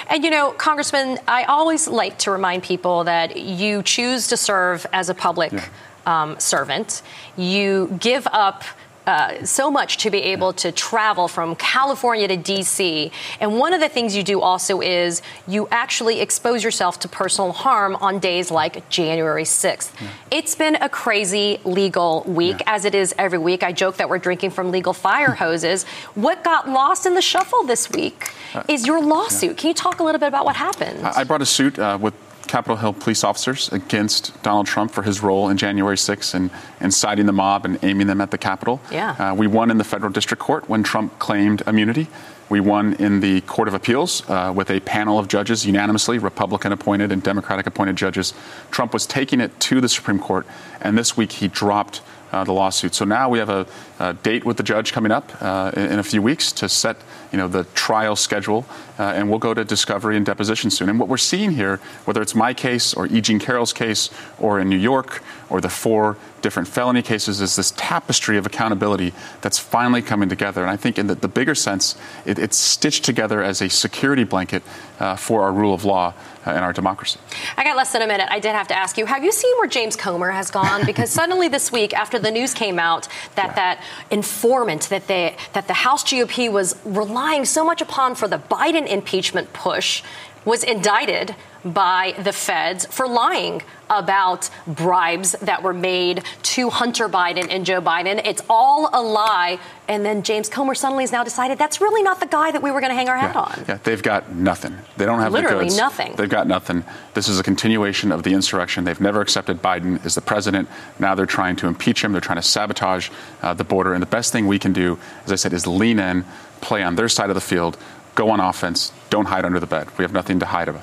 [0.09, 4.87] And you know, Congressman, I always like to remind people that you choose to serve
[4.92, 5.68] as a public yeah.
[6.07, 7.02] um, servant.
[7.37, 8.64] You give up
[9.09, 13.11] uh, so much to be able to travel from California to D.C.
[13.40, 17.53] And one of the things you do also is you actually expose yourself to personal
[17.53, 19.99] harm on days like January 6th.
[19.99, 20.09] Yeah.
[20.31, 22.75] It's been a crazy legal week, yeah.
[22.75, 23.62] as it is every week.
[23.62, 25.85] I joke that we're drinking from legal fire hoses.
[26.14, 29.53] what got lost in the shuffle this week uh, is your lawsuit.
[29.53, 29.57] Yeah.
[29.57, 31.01] Can you talk a little bit about what happened?
[31.07, 32.12] I brought a suit uh, with
[32.48, 37.26] Capitol Hill police officers against Donald Trump for his role in January 6th and inciting
[37.26, 38.80] the mob and aiming them at the Capitol.
[38.90, 39.11] Yeah.
[39.12, 42.08] Uh, we won in the federal district court when Trump claimed immunity.
[42.48, 46.72] We won in the Court of Appeals uh, with a panel of judges unanimously, Republican
[46.72, 48.32] appointed and Democratic appointed judges.
[48.70, 50.46] Trump was taking it to the Supreme Court,
[50.80, 52.00] and this week he dropped
[52.32, 52.94] uh, the lawsuit.
[52.94, 53.66] So now we have a,
[53.98, 56.96] a date with the judge coming up uh, in, in, a few weeks to set,
[57.32, 58.64] you know, the trial schedule,
[58.98, 60.88] uh, and we'll go to discovery and deposition soon.
[60.88, 63.20] And what we're seeing here, whether it's my case or E.
[63.20, 67.72] Jean Carroll's case, or in New York, or the four different felony cases, is this
[67.76, 70.62] tapestry of accountability that's finally coming together.
[70.62, 74.24] And I think, in the, the bigger sense, it, it's stitched together as a security
[74.24, 74.62] blanket
[75.00, 76.14] uh, for our rule of law
[76.46, 77.18] uh, in our democracy.
[77.56, 78.28] I got less than a minute.
[78.30, 80.87] I did have to ask you: Have you seen where James Comer has gone?
[80.87, 83.54] Because suddenly this week, after the news came out that yeah.
[83.54, 88.38] that informant that they that the House GOP was relying so much upon for the
[88.38, 90.03] Biden impeachment push
[90.44, 97.48] was indicted by the feds for lying about bribes that were made to Hunter Biden
[97.51, 98.20] and Joe Biden.
[98.24, 99.59] It's all a lie.
[99.88, 102.70] And then James Comer suddenly has now decided that's really not the guy that we
[102.70, 103.64] were going to hang our hat yeah, on.
[103.66, 104.77] Yeah, they've got nothing.
[104.96, 105.79] They don't have literally the goods.
[105.79, 106.14] nothing.
[106.16, 106.85] They've got nothing.
[107.14, 108.85] This is a continuation of the insurrection.
[108.85, 110.68] They've never accepted Biden as the president.
[110.98, 112.12] Now they're trying to impeach him.
[112.12, 113.11] They're trying to sabotage
[113.42, 113.94] uh, the border.
[113.94, 116.24] And the best thing we can do, as I said, is lean in,
[116.61, 117.79] play on their side of the field,
[118.18, 119.87] go on offense, don't hide under the bed.
[119.96, 120.83] We have nothing to hide about.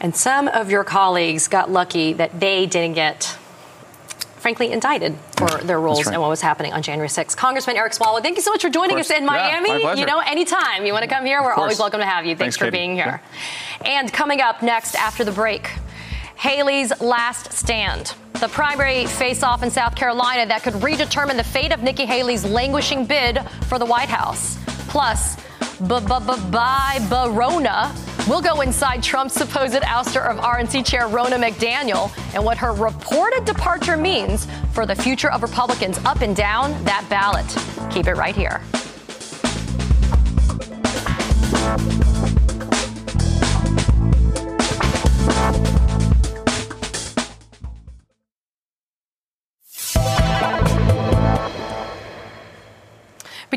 [0.00, 3.36] And some of your colleagues got lucky that they didn't get
[4.38, 6.14] frankly indicted for their roles right.
[6.14, 7.36] in what was happening on January 6th.
[7.36, 9.82] Congressman Eric Swalwell, thank you so much for joining us in Miami.
[9.82, 12.36] Yeah, you know, anytime you want to come here, we're always welcome to have you.
[12.36, 12.76] Thanks, Thanks for Katie.
[12.76, 13.20] being here.
[13.82, 14.00] Yeah.
[14.00, 15.68] And coming up next after the break,
[16.36, 18.14] Haley's last stand.
[18.34, 22.44] The primary face off in South Carolina that could redetermine the fate of Nikki Haley's
[22.44, 24.58] languishing bid for the White House.
[24.88, 25.36] Plus,
[26.50, 27.94] bye Barona
[28.28, 33.44] We'll go inside Trump's supposed ouster of RNC chair Rona McDaniel and what her reported
[33.44, 37.46] departure means for the future of Republicans up and down that ballot.
[37.88, 38.60] Keep it right here.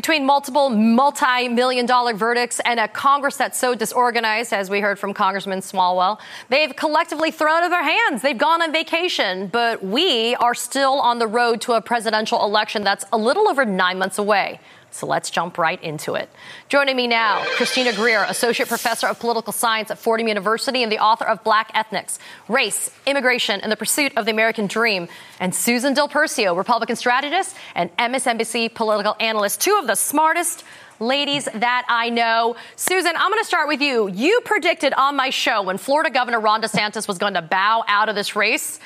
[0.00, 4.98] Between multiple multi million dollar verdicts and a Congress that's so disorganized, as we heard
[4.98, 8.22] from Congressman Swalwell, they've collectively thrown up their hands.
[8.22, 12.82] They've gone on vacation, but we are still on the road to a presidential election
[12.82, 14.60] that's a little over nine months away.
[14.90, 16.28] So let's jump right into it.
[16.68, 20.98] Joining me now, Christina Greer, Associate Professor of Political Science at Fordham University and the
[20.98, 25.94] author of Black Ethnics, Race, Immigration, and the Pursuit of the American Dream, and Susan
[25.94, 30.64] Del Percio, Republican strategist and MSNBC political analyst, two of the smartest
[31.00, 32.56] ladies that I know.
[32.76, 34.08] Susan, I'm going to start with you.
[34.08, 38.08] You predicted on my show when Florida Governor Ron DeSantis was going to bow out
[38.08, 38.78] of this race.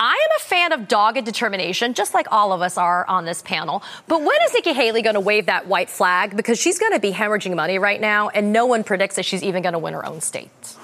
[0.00, 3.42] I am a fan of dogged determination, just like all of us are on this
[3.42, 3.82] panel.
[4.06, 6.36] But when is Nikki Haley going to wave that white flag?
[6.36, 9.42] Because she's going to be hemorrhaging money right now, and no one predicts that she's
[9.42, 10.76] even going to win her own state.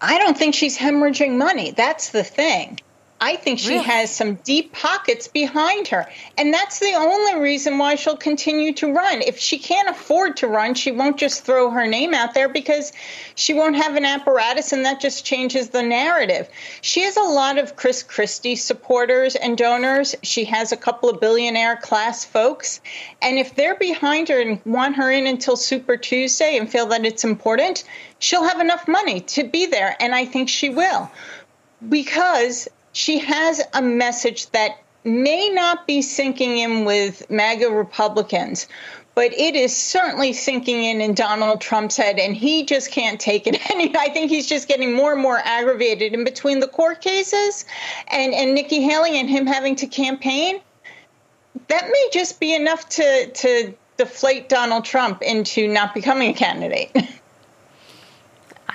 [0.00, 1.72] I don't think she's hemorrhaging money.
[1.72, 2.80] That's the thing.
[3.24, 3.84] I think she really?
[3.84, 6.08] has some deep pockets behind her.
[6.36, 9.22] And that's the only reason why she'll continue to run.
[9.22, 12.92] If she can't afford to run, she won't just throw her name out there because
[13.36, 16.48] she won't have an apparatus and that just changes the narrative.
[16.80, 20.16] She has a lot of Chris Christie supporters and donors.
[20.24, 22.80] She has a couple of billionaire class folks.
[23.22, 27.06] And if they're behind her and want her in until Super Tuesday and feel that
[27.06, 27.84] it's important,
[28.18, 29.94] she'll have enough money to be there.
[30.00, 31.08] And I think she will
[31.88, 38.68] because she has a message that may not be sinking in with MAGA Republicans,
[39.14, 43.46] but it is certainly sinking in in Donald Trump's head, and he just can't take
[43.46, 43.58] it.
[43.72, 46.14] And I think he's just getting more and more aggravated.
[46.14, 47.64] in between the court cases
[48.08, 50.60] and, and Nikki Haley and him having to campaign,
[51.68, 56.90] that may just be enough to, to deflate Donald Trump into not becoming a candidate.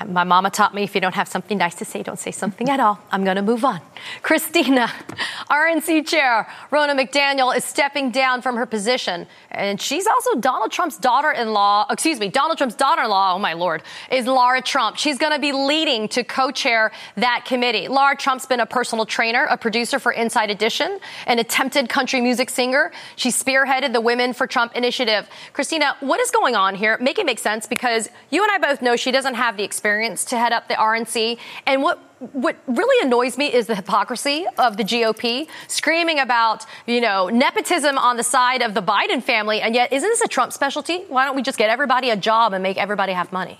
[0.05, 2.69] My mama taught me if you don't have something nice to say, don't say something
[2.69, 2.99] at all.
[3.11, 3.81] I'm going to move on.
[4.21, 4.87] Christina,
[5.49, 9.25] RNC chair Rona McDaniel is stepping down from her position.
[9.49, 13.33] And she's also Donald Trump's daughter in law, excuse me, Donald Trump's daughter in law,
[13.33, 13.81] oh my lord,
[14.11, 14.97] is Lara Trump.
[14.97, 17.87] She's going to be leading to co chair that committee.
[17.87, 22.51] Lara Trump's been a personal trainer, a producer for Inside Edition, an attempted country music
[22.51, 22.91] singer.
[23.15, 25.27] She spearheaded the Women for Trump initiative.
[25.53, 26.99] Christina, what is going on here?
[26.99, 29.86] Make it make sense because you and I both know she doesn't have the experience
[30.25, 31.37] to head up the RNC.
[31.65, 36.99] And what what really annoys me is the hypocrisy of the GOP screaming about, you
[36.99, 39.61] know, nepotism on the side of the Biden family.
[39.61, 41.03] And yet, isn't this a Trump specialty?
[41.09, 43.59] Why don't we just get everybody a job and make everybody have money?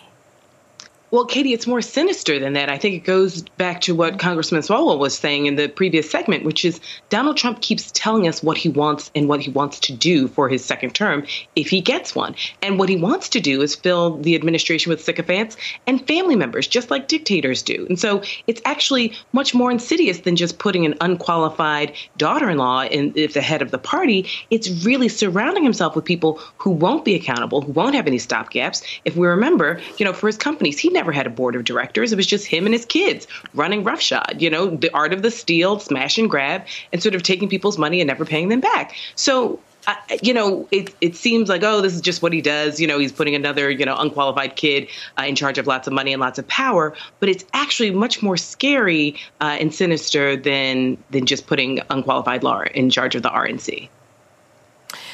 [1.09, 2.69] Well, Katie, it's more sinister than that.
[2.69, 6.43] I think it goes back to what Congressman Swalwell was saying in the previous segment,
[6.43, 9.93] which is Donald Trump keeps telling us what he wants and what he wants to
[9.93, 12.35] do for his second term if he gets one.
[12.61, 15.55] And what he wants to do is fill the administration with sycophants
[15.87, 17.85] and family members, just like dictators do.
[17.87, 22.83] And so it's actually much more insidious than just putting an unqualified daughter in law
[22.83, 24.29] in if the head of the party.
[24.49, 28.83] It's really surrounding himself with people who won't be accountable, who won't have any stopgaps.
[29.05, 32.11] If we remember, you know, for his companies, he never had a board of directors.
[32.11, 35.31] It was just him and his kids running roughshod, you know, the art of the
[35.31, 38.95] steal, smash and grab, and sort of taking people's money and never paying them back.
[39.15, 42.81] So I, you know, it, it seems like, oh, this is just what he does.
[42.81, 45.93] You know, he's putting another, you know, unqualified kid uh, in charge of lots of
[45.93, 46.93] money and lots of power.
[47.21, 52.63] But it's actually much more scary uh, and sinister than than just putting unqualified law
[52.63, 53.87] in charge of the RNC.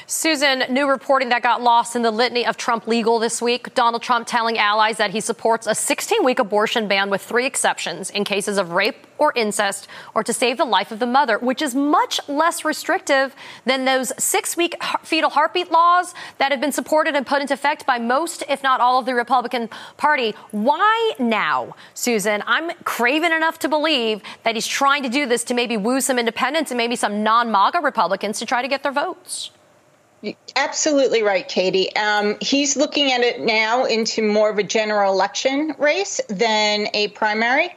[0.05, 3.73] Susan, new reporting that got lost in the litany of Trump legal this week.
[3.73, 8.09] Donald Trump telling allies that he supports a 16 week abortion ban with three exceptions
[8.09, 11.61] in cases of rape or incest or to save the life of the mother, which
[11.61, 13.33] is much less restrictive
[13.65, 17.85] than those six week fetal heartbeat laws that have been supported and put into effect
[17.85, 20.35] by most, if not all, of the Republican Party.
[20.51, 22.43] Why now, Susan?
[22.45, 26.19] I'm craven enough to believe that he's trying to do this to maybe woo some
[26.19, 29.51] independents and maybe some non MAGA Republicans to try to get their votes.
[30.55, 31.93] Absolutely right, Katie.
[31.95, 37.09] Um, he's looking at it now into more of a general election race than a
[37.09, 37.75] primary.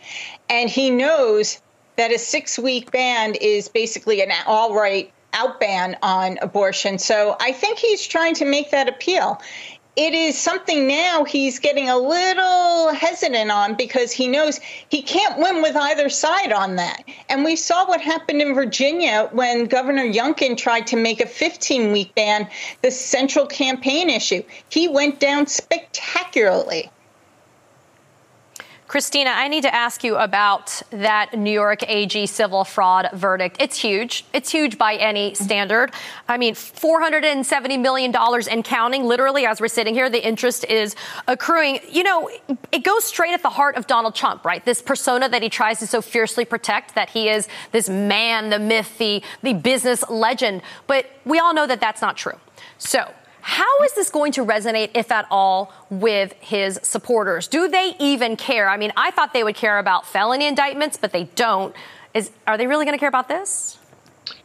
[0.48, 1.60] And he knows
[1.96, 6.98] that a six week ban is basically an all right out ban on abortion.
[6.98, 9.40] So I think he's trying to make that appeal
[9.96, 15.38] it is something now he's getting a little hesitant on because he knows he can't
[15.38, 17.02] win with either side on that.
[17.30, 21.92] And we saw what happened in Virginia when Governor Youngkin tried to make a 15
[21.92, 22.48] week ban
[22.82, 24.42] the central campaign issue.
[24.68, 26.90] He went down spectacularly.
[28.88, 33.56] Christina, I need to ask you about that New York AG civil fraud verdict.
[33.58, 34.24] It's huge.
[34.32, 35.92] It's huge by any standard.
[36.28, 39.04] I mean, $470 million and counting.
[39.04, 40.94] Literally, as we're sitting here, the interest is
[41.26, 41.80] accruing.
[41.90, 42.30] You know,
[42.70, 44.64] it goes straight at the heart of Donald Trump, right?
[44.64, 48.60] This persona that he tries to so fiercely protect, that he is this man, the
[48.60, 50.62] myth, the, the business legend.
[50.86, 52.38] But we all know that that's not true.
[52.78, 53.12] So,
[53.46, 57.46] how is this going to resonate, if at all, with his supporters?
[57.46, 58.68] Do they even care?
[58.68, 61.72] I mean, I thought they would care about felony indictments, but they don't.
[62.12, 63.78] Is, are they really going to care about this?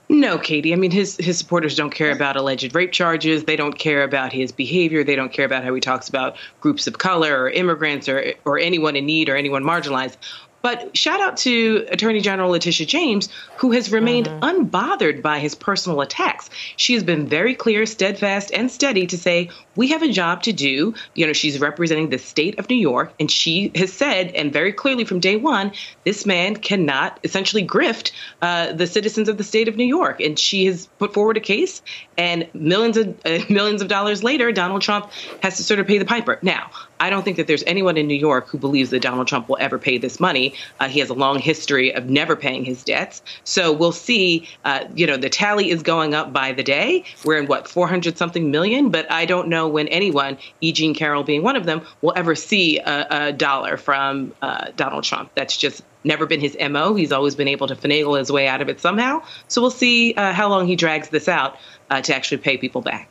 [0.08, 0.72] No, Katie.
[0.72, 3.46] I mean, his his supporters don't care about alleged rape charges.
[3.46, 5.04] They don't care about his behavior.
[5.04, 8.60] They don't care about how he talks about groups of color or immigrants or or
[8.60, 10.18] anyone in need or anyone marginalized.
[10.62, 14.44] But shout out to Attorney General Letitia James, who has remained mm-hmm.
[14.44, 16.50] unbothered by his personal attacks.
[16.78, 20.54] She has been very clear, steadfast, and steady to say, we have a job to
[20.54, 20.94] do.
[21.16, 24.74] You know, she's representing the state of New York, and she has said, and very
[24.74, 25.72] clearly from day one,
[26.04, 30.20] this man cannot essentially grift uh, the citizens of the state of New York.
[30.20, 31.82] And she has put forward a case,
[32.18, 35.10] and millions of uh, millions of dollars later, Donald Trump
[35.42, 36.40] has to sort of pay the piper.
[36.42, 39.50] Now, I don't think that there's anyone in New York who believes that Donald Trump
[39.50, 40.54] will ever pay this money.
[40.80, 43.24] Uh, he has a long history of never paying his debts.
[43.44, 44.48] So we'll see.
[44.64, 47.04] Uh, you know, the tally is going up by the day.
[47.26, 50.72] We're in what 400 something million, but I don't know when anyone, E.
[50.72, 55.04] Jean Carroll being one of them, will ever see a, a dollar from uh, Donald
[55.04, 55.32] Trump.
[55.36, 56.96] That's just never been his mo.
[56.96, 59.24] He's always been able to finagle his way out of it somehow.
[59.48, 61.58] So we'll see uh, how long he drags this out
[61.90, 63.10] uh, to actually pay people back.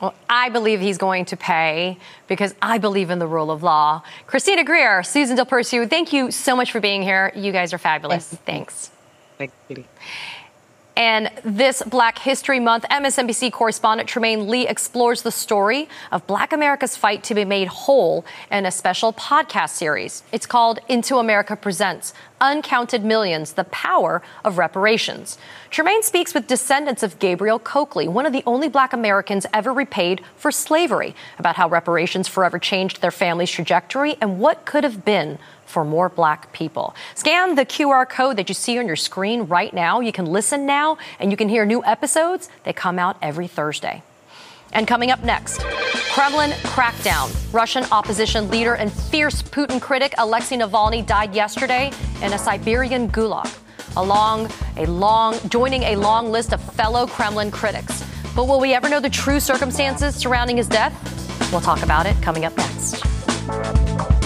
[0.00, 1.98] Well, I believe he's going to pay
[2.28, 4.02] because I believe in the rule of law.
[4.26, 7.32] Christina Greer, Susan Del Percio, thank you so much for being here.
[7.34, 8.28] You guys are fabulous.
[8.28, 8.92] Thanks.
[9.38, 9.86] Thanks, Katie.
[10.98, 16.96] And this Black History Month, MSNBC correspondent Trymaine Lee explores the story of Black America's
[16.96, 20.24] fight to be made whole in a special podcast series.
[20.32, 25.38] It's called Into America Presents Uncounted Millions The Power of Reparations.
[25.70, 30.20] Tremaine speaks with descendants of Gabriel Coakley, one of the only black Americans ever repaid
[30.34, 35.38] for slavery, about how reparations forever changed their family's trajectory and what could have been
[35.68, 36.94] for more black people.
[37.14, 40.00] Scan the QR code that you see on your screen right now.
[40.00, 42.48] You can listen now and you can hear new episodes.
[42.64, 44.02] They come out every Thursday.
[44.72, 45.60] And coming up next,
[46.12, 47.32] Kremlin crackdown.
[47.52, 51.90] Russian opposition leader and fierce Putin critic Alexei Navalny died yesterday
[52.22, 53.50] in a Siberian gulag,
[53.96, 58.04] along a long joining a long list of fellow Kremlin critics.
[58.36, 60.92] But will we ever know the true circumstances surrounding his death?
[61.50, 64.17] We'll talk about it coming up next.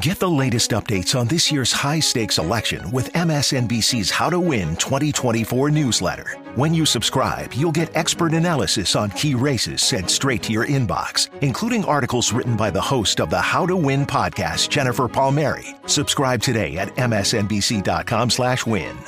[0.00, 4.76] Get the latest updates on this year's high stakes election with MSNBC's How to Win
[4.76, 6.38] 2024 newsletter.
[6.54, 11.28] When you subscribe, you'll get expert analysis on key races sent straight to your inbox,
[11.42, 15.66] including articles written by the host of the How to Win podcast, Jennifer Palmieri.
[15.86, 18.98] Subscribe today at msnbc.com/win.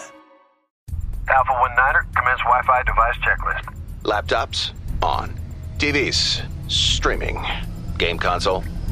[1.28, 3.72] Alpha One Niner, commence Wi-Fi device checklist.
[4.02, 5.32] Laptops on,
[5.78, 7.40] TVs streaming,
[7.96, 8.64] game console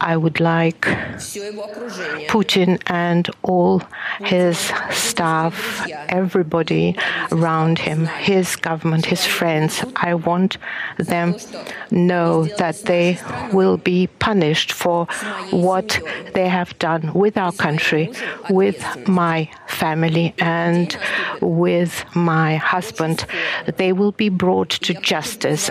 [0.00, 0.80] I would like
[2.28, 3.82] Putin and all
[4.20, 4.58] his
[4.90, 6.96] staff, everybody
[7.32, 10.58] around him, his government, his friends, I want
[10.98, 11.36] them
[11.90, 13.18] know that they
[13.52, 15.06] will be punished for
[15.50, 15.98] what
[16.34, 18.12] they have done with our country,
[18.50, 20.96] with my family, and
[21.40, 23.26] with my husband.
[23.76, 25.70] They will be brought to justice.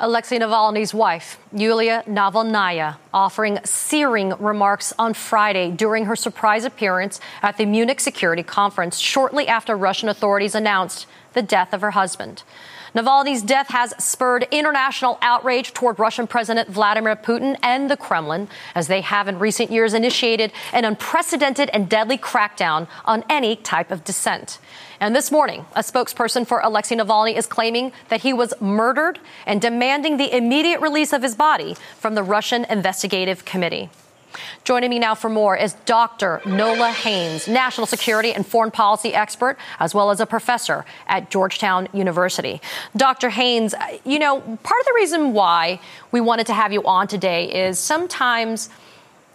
[0.00, 7.56] Alexei Navalny's wife, Yulia Navalnaya, offering searing remarks on Friday during her surprise appearance at
[7.56, 12.44] the Munich Security Conference shortly after Russian authorities announced the death of her husband.
[12.94, 18.88] Navalny's death has spurred international outrage toward Russian President Vladimir Putin and the Kremlin, as
[18.88, 24.04] they have in recent years initiated an unprecedented and deadly crackdown on any type of
[24.04, 24.58] dissent.
[25.00, 29.60] And this morning, a spokesperson for Alexei Navalny is claiming that he was murdered and
[29.60, 33.90] demanding the immediate release of his body from the Russian Investigative Committee.
[34.64, 36.40] Joining me now for more is Dr.
[36.44, 41.88] Nola Haynes, national security and foreign policy expert, as well as a professor at Georgetown
[41.92, 42.60] University.
[42.96, 43.30] Dr.
[43.30, 43.74] Haynes,
[44.04, 45.80] you know, part of the reason why
[46.12, 48.68] we wanted to have you on today is sometimes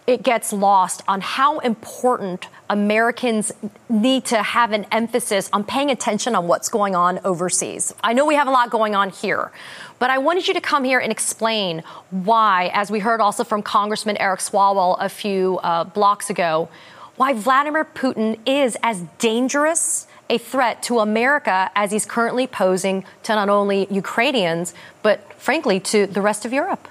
[0.06, 3.52] it gets lost on how important Americans
[3.88, 7.94] need to have an emphasis on paying attention on what's going on overseas.
[8.02, 9.52] I know we have a lot going on here,
[9.98, 13.62] but I wanted you to come here and explain why, as we heard also from
[13.62, 16.68] Congressman Eric Swalwell a few uh, blocks ago,
[17.16, 23.34] why Vladimir Putin is as dangerous a threat to America as he's currently posing to
[23.34, 26.88] not only Ukrainians, but frankly to the rest of Europe.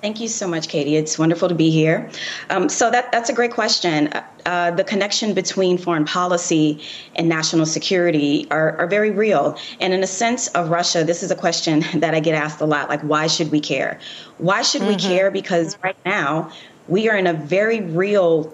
[0.00, 0.96] Thank you so much, Katie.
[0.96, 2.08] It's wonderful to be here.
[2.48, 4.08] Um, so that that's a great question.
[4.46, 6.80] Uh, the connection between foreign policy
[7.16, 9.58] and national security are, are very real.
[9.78, 12.66] And in a sense of Russia, this is a question that I get asked a
[12.66, 14.00] lot: like, why should we care?
[14.38, 14.90] Why should mm-hmm.
[14.90, 15.30] we care?
[15.30, 16.50] Because right now
[16.88, 18.44] we are in a very real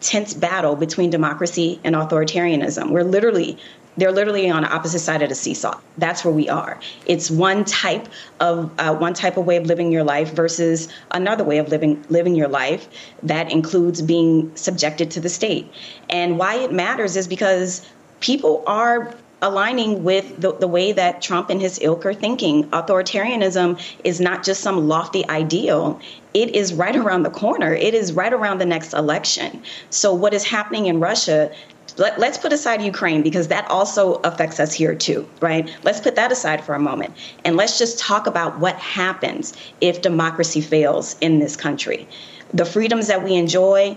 [0.00, 2.90] tense battle between democracy and authoritarianism.
[2.90, 3.58] We're literally
[4.00, 5.78] they're literally on the opposite side of the seesaw.
[5.98, 6.80] That's where we are.
[7.04, 8.08] It's one type
[8.40, 12.02] of uh, one type of way of living your life versus another way of living
[12.08, 12.88] living your life
[13.22, 15.70] that includes being subjected to the state.
[16.08, 17.86] And why it matters is because
[18.20, 22.64] people are aligning with the, the way that Trump and his ilk are thinking.
[22.70, 26.00] Authoritarianism is not just some lofty ideal.
[26.34, 27.74] It is right around the corner.
[27.74, 29.62] It is right around the next election.
[29.90, 31.52] So, what is happening in Russia
[32.00, 35.70] let, us put aside Ukraine because that also affects us here too, right?
[35.82, 37.14] Let's put that aside for a moment.
[37.44, 42.08] And let's just talk about what happens if democracy fails in this country.
[42.54, 43.96] The freedoms that we enjoy,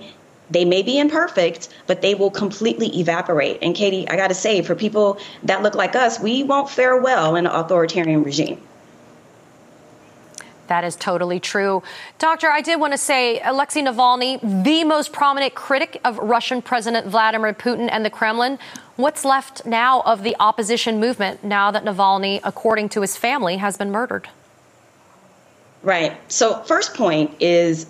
[0.51, 3.59] they may be imperfect, but they will completely evaporate.
[3.61, 6.97] And Katie, I got to say, for people that look like us, we won't fare
[7.01, 8.61] well in an authoritarian regime.
[10.73, 11.83] That is totally true.
[12.17, 17.05] Doctor, I did want to say Alexei Navalny, the most prominent critic of Russian President
[17.05, 18.57] Vladimir Putin and the Kremlin,
[18.95, 23.77] What's left now of the opposition movement now that Navalny, according to his family, has
[23.77, 24.29] been murdered?
[25.83, 26.15] Right.
[26.31, 27.87] So, first point is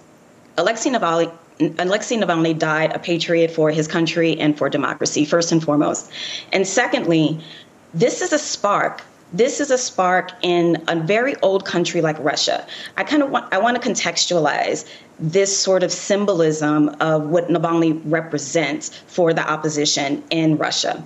[0.58, 1.32] Alexei Navalny.
[1.60, 6.12] Alexei Navalny died a patriot for his country and for democracy, first and foremost.
[6.52, 7.40] And secondly,
[7.94, 9.04] this is a spark
[9.34, 12.66] this is a spark in a very old country like Russia.
[12.98, 14.88] I kind of want I want to contextualize
[15.20, 21.04] this sort of symbolism of what Navalny represents for the opposition in Russia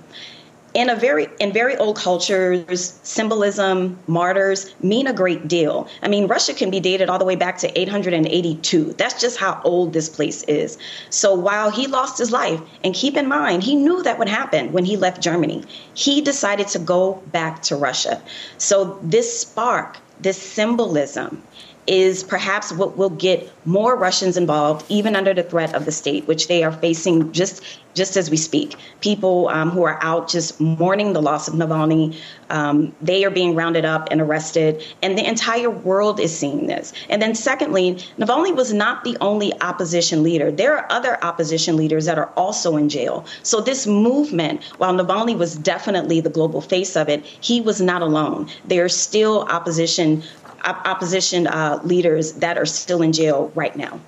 [0.78, 5.88] in a very in very old cultures symbolism martyrs mean a great deal.
[6.02, 9.60] I mean russia can be dated all the way back to 882 that's just how
[9.64, 10.78] old this place is.
[11.10, 14.70] So while he lost his life and keep in mind he knew that would happen
[14.70, 15.64] when he left germany.
[15.94, 18.22] He decided to go back to russia.
[18.58, 21.42] So this spark this symbolism
[21.88, 26.28] is perhaps what will get more Russians involved, even under the threat of the state,
[26.28, 27.62] which they are facing just
[27.94, 28.76] just as we speak.
[29.00, 32.16] People um, who are out just mourning the loss of Navalny,
[32.48, 36.92] um, they are being rounded up and arrested, and the entire world is seeing this.
[37.10, 40.50] And then, secondly, Navalny was not the only opposition leader.
[40.52, 43.26] There are other opposition leaders that are also in jail.
[43.42, 48.00] So this movement, while Navalny was definitely the global face of it, he was not
[48.00, 48.48] alone.
[48.64, 50.22] There are still opposition
[50.64, 54.00] opposition uh, leaders that are still in jail right now.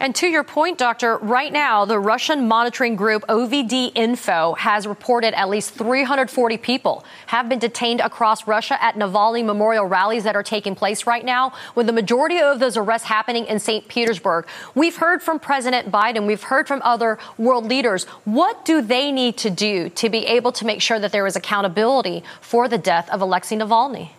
[0.00, 5.34] And to your point, Doctor, right now, the Russian monitoring group OVD Info has reported
[5.34, 10.42] at least 340 people have been detained across Russia at Navalny memorial rallies that are
[10.42, 13.88] taking place right now, with the majority of those arrests happening in St.
[13.88, 14.46] Petersburg.
[14.74, 18.04] We've heard from President Biden, we've heard from other world leaders.
[18.24, 21.36] What do they need to do to be able to make sure that there is
[21.36, 24.10] accountability for the death of Alexei Navalny?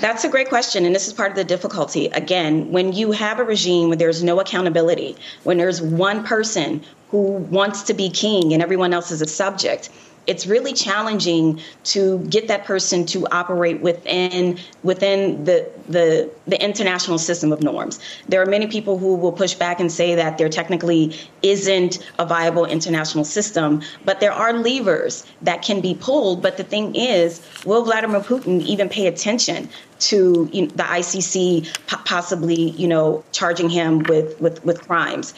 [0.00, 0.84] That's a great question.
[0.84, 2.06] And this is part of the difficulty.
[2.06, 7.18] Again, when you have a regime where there's no accountability, when there's one person who
[7.18, 9.88] wants to be king and everyone else is a subject,
[10.28, 17.18] it's really challenging to get that person to operate within within the the the international
[17.18, 17.98] system of norms.
[18.28, 22.26] There are many people who will push back and say that there technically isn't a
[22.26, 26.42] viable international system, but there are levers that can be pulled.
[26.42, 29.70] But the thing is, will Vladimir Putin even pay attention
[30.00, 31.74] to you know, the ICC
[32.04, 35.32] possibly, you know, charging him with with with crimes?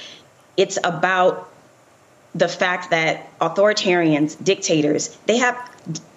[0.57, 1.50] It's about
[2.35, 5.57] the fact that authoritarians, dictators, they have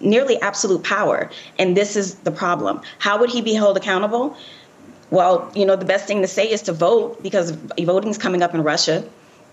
[0.00, 1.30] nearly absolute power.
[1.58, 2.82] And this is the problem.
[2.98, 4.36] How would he be held accountable?
[5.10, 8.42] Well, you know, the best thing to say is to vote because voting is coming
[8.42, 9.04] up in Russia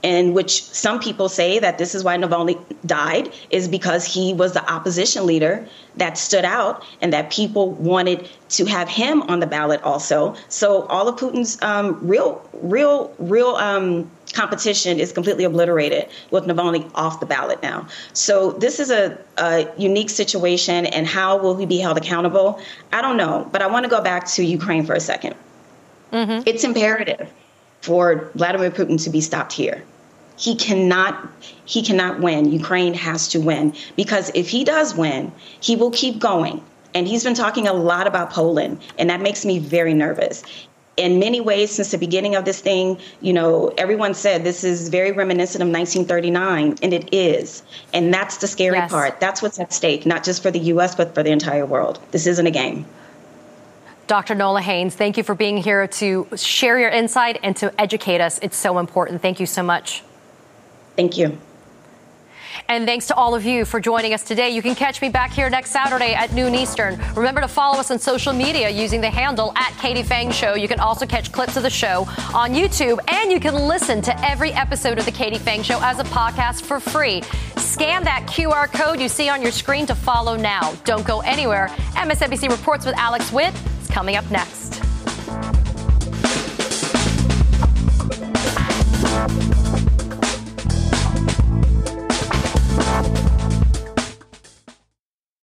[0.04, 4.54] in which some people say that this is why Navalny died, is because he was
[4.54, 9.48] the opposition leader that stood out and that people wanted to have him on the
[9.48, 10.36] ballot also.
[10.50, 16.90] So all of Putin's um, real, real, real um, competition is completely obliterated with Navalny
[16.96, 17.88] off the ballot now.
[18.14, 22.60] So this is a, a unique situation, and how will he be held accountable?
[22.92, 25.36] I don't know, but I want to go back to Ukraine for a 2nd
[26.12, 26.44] mm-hmm.
[26.46, 27.32] It's imperative
[27.82, 29.84] for Vladimir Putin to be stopped here.
[30.38, 31.30] He cannot
[31.66, 32.52] he cannot win.
[32.52, 36.64] Ukraine has to win because if he does win, he will keep going.
[36.94, 40.44] And he's been talking a lot about Poland, and that makes me very nervous.
[40.98, 44.90] In many ways, since the beginning of this thing, you know, everyone said this is
[44.90, 47.64] very reminiscent of 1939, and it is.
[47.94, 48.92] And that's the scary yes.
[48.92, 49.20] part.
[49.20, 52.00] That's what's at stake, not just for the U.S., but for the entire world.
[52.12, 52.86] This isn't a game.
[54.08, 54.36] Dr.
[54.36, 58.40] Nola Haynes, thank you for being here to share your insight and to educate us.
[58.42, 59.22] It's so important.
[59.22, 60.04] Thank you so much.
[60.98, 61.38] Thank you.
[62.68, 64.50] And thanks to all of you for joining us today.
[64.50, 67.00] You can catch me back here next Saturday at noon Eastern.
[67.16, 70.56] Remember to follow us on social media using the handle at Katie Phang Show.
[70.56, 74.26] You can also catch clips of the show on YouTube, and you can listen to
[74.26, 77.22] every episode of the Katie Phang Show as a podcast for free.
[77.58, 80.74] Scan that QR code you see on your screen to follow now.
[80.86, 81.68] Don't go anywhere.
[81.94, 84.82] MSNBC Reports with Alex Witt is coming up next.